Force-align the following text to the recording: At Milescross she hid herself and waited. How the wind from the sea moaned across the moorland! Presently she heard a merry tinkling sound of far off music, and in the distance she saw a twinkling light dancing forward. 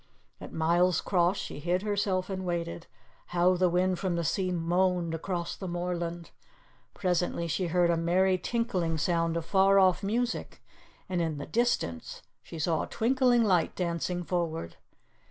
At 0.39 0.51
Milescross 0.51 1.35
she 1.35 1.59
hid 1.59 1.83
herself 1.83 2.27
and 2.27 2.43
waited. 2.43 2.87
How 3.27 3.55
the 3.55 3.69
wind 3.69 3.99
from 3.99 4.15
the 4.15 4.23
sea 4.23 4.51
moaned 4.51 5.13
across 5.13 5.55
the 5.55 5.67
moorland! 5.67 6.31
Presently 6.95 7.45
she 7.47 7.67
heard 7.67 7.91
a 7.91 7.97
merry 7.97 8.39
tinkling 8.39 8.97
sound 8.97 9.37
of 9.37 9.45
far 9.45 9.77
off 9.77 10.01
music, 10.01 10.59
and 11.07 11.21
in 11.21 11.37
the 11.37 11.45
distance 11.45 12.23
she 12.41 12.57
saw 12.57 12.81
a 12.81 12.87
twinkling 12.87 13.43
light 13.43 13.75
dancing 13.75 14.23
forward. 14.23 14.75